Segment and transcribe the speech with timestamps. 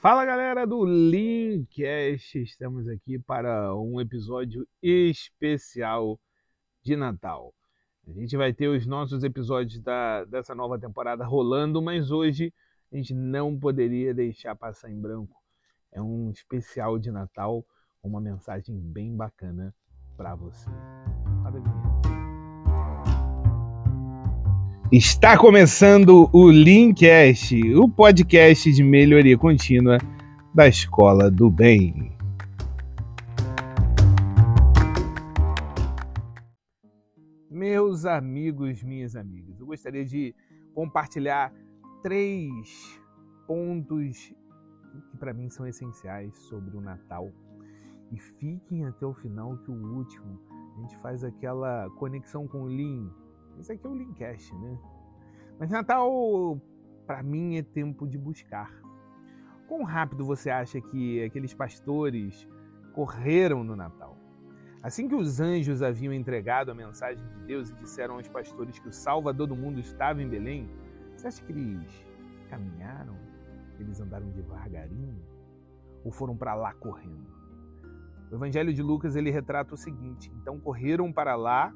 [0.00, 6.20] Fala galera do Linkcast, estamos aqui para um episódio especial
[6.84, 7.52] de Natal.
[8.06, 12.54] A gente vai ter os nossos episódios da, dessa nova temporada rolando, mas hoje
[12.92, 15.36] a gente não poderia deixar passar em branco.
[15.90, 17.66] É um especial de Natal
[18.00, 19.74] com uma mensagem bem bacana
[20.16, 20.70] para você.
[24.90, 29.98] Está começando o Linkcast, o podcast de melhoria contínua
[30.54, 32.16] da Escola do Bem.
[37.50, 40.34] Meus amigos, minhas amigas, eu gostaria de
[40.74, 41.52] compartilhar
[42.02, 42.98] três
[43.46, 44.32] pontos
[45.10, 47.30] que para mim são essenciais sobre o Natal.
[48.10, 50.40] E fiquem até o final que o último
[50.78, 53.10] a gente faz aquela conexão com o Lean.
[53.58, 54.78] Esse aqui é o Leancast, né?
[55.58, 56.60] Mas Natal
[57.06, 58.70] para mim é tempo de buscar.
[59.66, 62.46] Quão rápido você acha que aqueles pastores
[62.92, 64.16] correram no Natal?
[64.82, 68.88] Assim que os anjos haviam entregado a mensagem de Deus e disseram aos pastores que
[68.88, 70.70] o Salvador do mundo estava em Belém,
[71.16, 72.06] você acha que eles
[72.48, 73.16] caminharam?
[73.80, 75.20] Eles andaram devagarinho?
[76.04, 77.26] Ou foram para lá correndo?
[78.30, 81.74] O Evangelho de Lucas ele retrata o seguinte: então correram para lá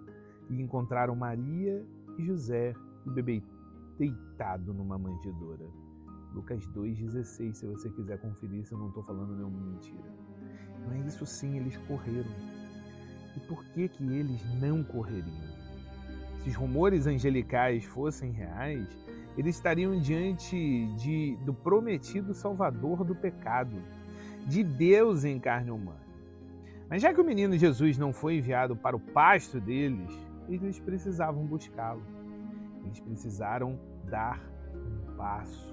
[0.53, 1.85] e encontraram Maria
[2.19, 2.75] e José
[3.07, 3.43] e o bebê
[3.99, 5.65] deitado numa manjedoura.
[6.35, 10.13] Lucas 2,16, se você quiser conferir, se eu não estou falando nenhuma mentira.
[10.85, 12.31] Não é isso sim, eles correram.
[13.37, 15.63] E por que que eles não correriam?
[16.43, 18.87] Se os rumores angelicais fossem reais,
[19.37, 23.77] eles estariam diante de, do prometido Salvador do pecado,
[24.47, 26.03] de Deus em carne humana.
[26.91, 30.13] Mas já que o menino Jesus não foi enviado para o pasto deles,
[30.49, 32.03] eles precisavam buscá-lo.
[32.85, 34.41] Eles precisaram dar
[34.75, 35.73] um passo.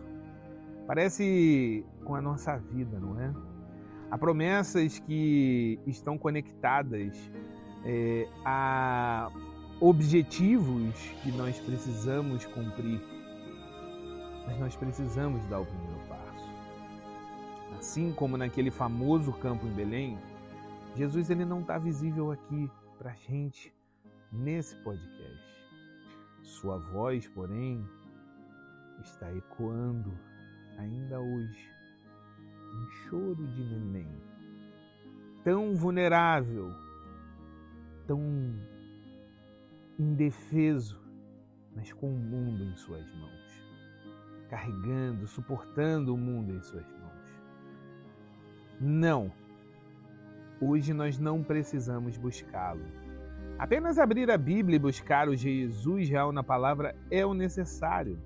[0.85, 3.33] Parece com a nossa vida, não é?
[4.09, 7.15] Há promessas que estão conectadas
[7.85, 9.29] é, a
[9.79, 13.01] objetivos que nós precisamos cumprir,
[14.45, 16.49] mas nós precisamos dar o primeiro passo.
[17.77, 20.17] Assim como naquele famoso campo em Belém,
[20.95, 23.71] Jesus ele não está visível aqui para a gente
[24.31, 25.49] nesse podcast.
[26.43, 27.85] Sua voz, porém,
[29.01, 30.11] está ecoando
[30.77, 31.69] ainda hoje.
[32.71, 34.21] Um choro de neném,
[35.43, 36.71] tão vulnerável,
[38.05, 38.21] tão
[39.97, 41.01] indefeso,
[41.75, 43.63] mas com o mundo em suas mãos,
[44.49, 47.41] carregando, suportando o mundo em suas mãos.
[48.79, 49.31] Não,
[50.61, 53.08] hoje nós não precisamos buscá-lo
[53.59, 58.17] Apenas abrir a Bíblia e buscar o Jesus real na palavra é o necessário.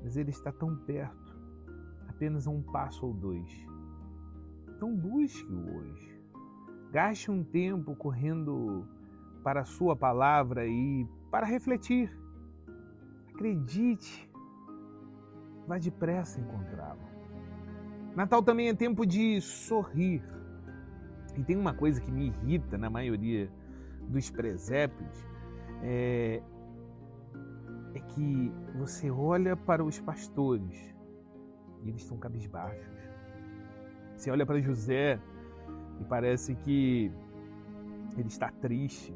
[0.00, 1.36] Mas ele está tão perto,
[2.06, 3.50] apenas um passo ou dois.
[4.68, 6.22] Então busque-o hoje.
[6.92, 8.86] Gaste um tempo correndo
[9.42, 12.16] para a sua palavra e para refletir.
[13.34, 14.30] Acredite,
[15.66, 17.00] vá depressa encontrá-lo.
[18.14, 20.22] Natal também é tempo de sorrir.
[21.36, 23.50] E tem uma coisa que me irrita na maioria
[24.08, 25.26] dos presépios
[25.82, 26.42] é,
[27.94, 30.94] é que você olha para os pastores
[31.82, 33.02] e eles estão cabisbaixos.
[34.16, 35.18] Você olha para José
[36.00, 37.10] e parece que
[38.16, 39.14] ele está triste.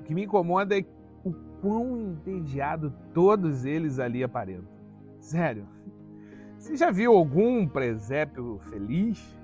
[0.00, 0.84] O que me incomoda é
[1.24, 4.80] o quão entediado todos eles ali aparentam.
[5.18, 5.66] Sério.
[6.58, 9.39] Você já viu algum presépio feliz?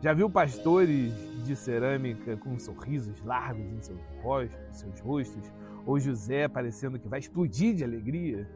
[0.00, 1.12] Já viu pastores
[1.44, 5.52] de cerâmica com sorrisos largos em seus rostos, seus rostos?
[5.84, 8.48] Ou José parecendo que vai explodir de alegria?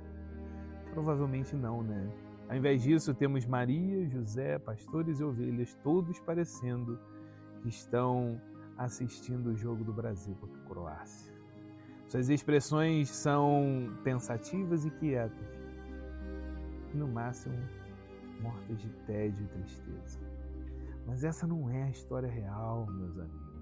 [0.92, 2.08] Provavelmente não, né?
[2.48, 7.00] Ao invés disso, temos Maria, José, pastores e ovelhas, todos parecendo
[7.60, 8.40] que estão
[8.76, 11.32] assistindo o jogo do Brasil contra a Croácia.
[12.08, 15.48] Suas expressões são pensativas e quietas,
[16.94, 17.56] no máximo
[18.40, 20.31] mortas de tédio e tristeza.
[21.06, 23.52] Mas essa não é a história real, meus amigos.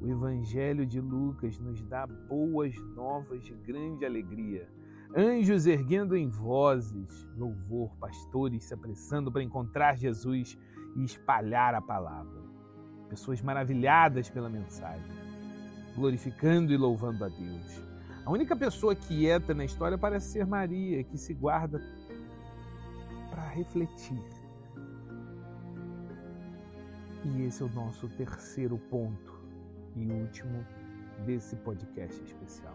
[0.00, 4.68] O Evangelho de Lucas nos dá boas novas de grande alegria.
[5.16, 10.58] Anjos erguendo em vozes, louvor, pastores se apressando para encontrar Jesus
[10.96, 12.42] e espalhar a palavra.
[13.08, 15.12] Pessoas maravilhadas pela mensagem,
[15.94, 17.82] glorificando e louvando a Deus.
[18.26, 21.80] A única pessoa quieta na história parece ser Maria, que se guarda
[23.30, 24.43] para refletir
[27.24, 29.40] e esse é o nosso terceiro ponto
[29.96, 30.64] e último
[31.24, 32.74] desse podcast especial.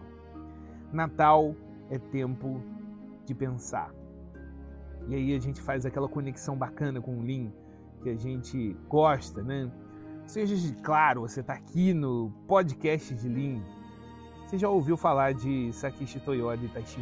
[0.91, 1.55] Natal
[1.89, 2.61] é tempo
[3.25, 3.93] de pensar.
[5.07, 7.51] E aí a gente faz aquela conexão bacana com o Lean
[8.01, 9.69] que a gente gosta, né?
[10.25, 13.61] Seja claro, você está aqui no podcast de Lean,
[14.45, 16.99] você já ouviu falar de Sakishi Toyoda e Taishi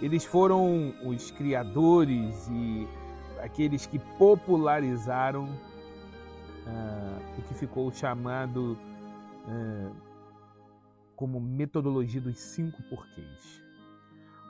[0.00, 2.86] Eles foram os criadores e
[3.42, 5.48] aqueles que popularizaram
[6.66, 8.78] uh, o que ficou chamado
[9.46, 9.96] uh,
[11.16, 13.62] como metodologia dos cinco porquês.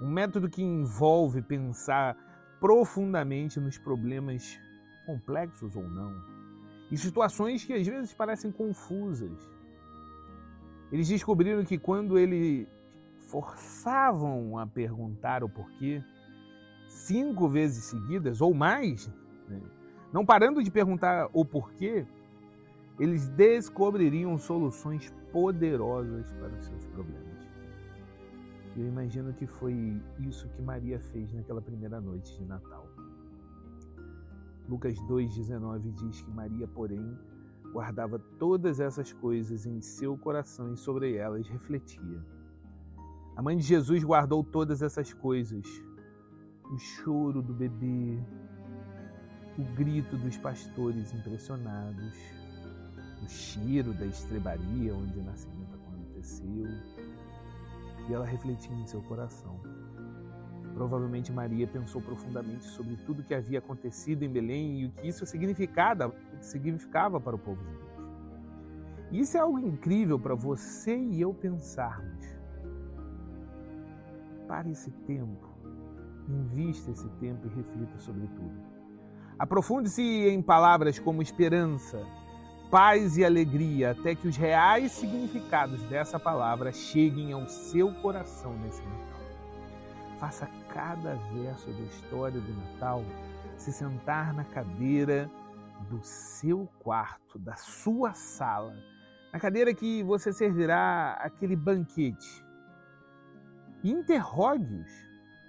[0.01, 2.17] Um método que envolve pensar
[2.61, 4.59] profundamente nos problemas
[5.07, 6.15] complexos ou não,
[6.91, 9.51] em situações que às vezes parecem confusas.
[10.91, 12.67] Eles descobriram que quando eles
[13.29, 16.03] forçavam a perguntar o porquê,
[16.87, 19.09] cinco vezes seguidas ou mais,
[19.49, 19.61] né?
[20.13, 22.07] Não parando de perguntar o porquê,
[22.99, 27.33] eles descobririam soluções poderosas para os seus problemas.
[28.77, 32.87] Eu imagino que foi isso que Maria fez naquela primeira noite de Natal.
[34.69, 37.19] Lucas 2,19 diz que Maria, porém,
[37.73, 42.25] guardava todas essas coisas em seu coração e sobre elas refletia.
[43.35, 45.67] A mãe de Jesus guardou todas essas coisas.
[46.71, 48.19] O choro do bebê,
[49.59, 52.17] o grito dos pastores impressionados,
[53.23, 56.67] o cheiro da estrebaria onde o nascimento aconteceu.
[58.09, 59.61] E ela refletia em seu coração.
[60.75, 65.27] Provavelmente Maria pensou profundamente sobre tudo que havia acontecido em Belém e o que isso
[65.27, 66.11] significava,
[67.21, 67.93] para o povo de Deus.
[69.13, 72.25] Isso é algo incrível para você e eu pensarmos.
[74.49, 75.47] Pare esse tempo,
[76.27, 78.72] invista esse tempo e reflita sobre tudo.
[79.39, 82.05] Aprofunde-se em palavras como esperança,
[82.71, 88.83] paz e alegria, até que os reais significados dessa palavra cheguem ao seu coração nesse
[88.83, 89.21] Natal.
[90.19, 93.05] Faça cada verso da história do Natal
[93.57, 95.31] se sentar na cadeira
[95.91, 98.75] do seu quarto, da sua sala,
[99.33, 102.45] na cadeira que você servirá aquele banquete.
[103.83, 104.91] Interrogue-os,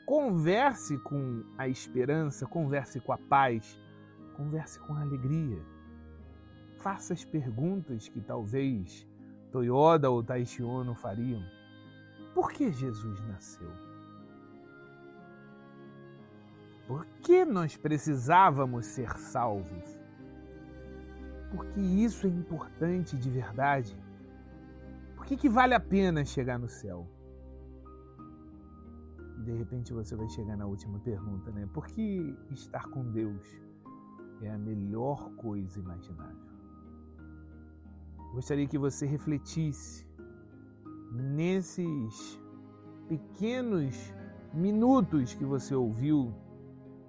[0.05, 3.79] converse com a esperança, converse com a paz,
[4.35, 5.61] converse com a alegria.
[6.77, 9.07] Faça as perguntas que talvez
[9.51, 11.43] Toyoda ou Taishi Ono fariam.
[12.33, 13.71] Por que Jesus nasceu?
[16.87, 19.97] Por que nós precisávamos ser salvos?
[21.51, 23.95] Porque isso é importante de verdade.
[25.15, 27.07] Por que, que vale a pena chegar no céu?
[29.43, 31.67] De repente você vai chegar na última pergunta, né?
[31.73, 33.45] Por que estar com Deus
[34.41, 36.53] é a melhor coisa imaginável?
[38.33, 40.07] Gostaria que você refletisse
[41.11, 42.39] nesses
[43.07, 44.13] pequenos
[44.53, 46.33] minutos que você ouviu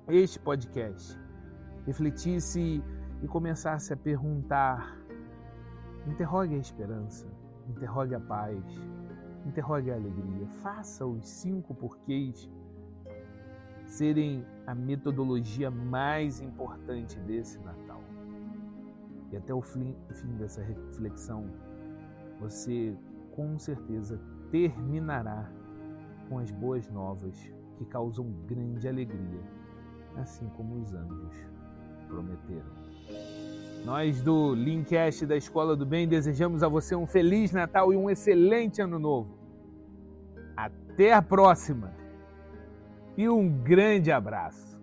[0.08, 1.18] este podcast,
[1.86, 2.82] refletisse
[3.22, 4.98] e começasse a perguntar,
[6.06, 7.26] interrogue a esperança,
[7.68, 8.62] interrogue a paz,
[9.44, 12.50] interrogue a alegria, faça os cinco porquês
[13.86, 18.00] serem a metodologia mais importante desse Natal.
[19.30, 19.94] E até o fim,
[20.38, 21.50] dessa reflexão,
[22.40, 22.96] você
[23.32, 24.20] com certeza
[24.50, 25.50] terminará
[26.28, 27.36] com as boas novas
[27.76, 29.42] que causam grande alegria
[30.16, 31.36] assim como os anjos
[32.08, 32.72] prometeram.
[33.84, 38.08] Nós do Linkcast da Escola do Bem desejamos a você um feliz Natal e um
[38.08, 39.38] excelente Ano Novo.
[40.56, 41.92] Até a próxima
[43.14, 44.73] e um grande abraço.